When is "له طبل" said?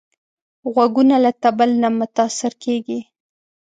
1.25-1.69